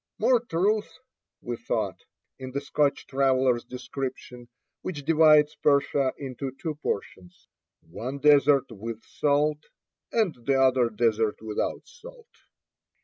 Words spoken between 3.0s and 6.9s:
traveler' s description, which divides Persia into two